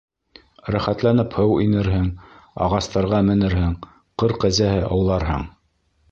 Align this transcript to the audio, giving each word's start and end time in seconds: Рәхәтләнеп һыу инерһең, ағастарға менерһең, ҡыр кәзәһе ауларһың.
Рәхәтләнеп 0.75 1.35
һыу 1.41 1.51
инерһең, 1.65 2.07
ағастарға 2.67 3.19
менерһең, 3.27 3.75
ҡыр 4.23 4.33
кәзәһе 4.45 4.81
ауларһың. 4.97 5.45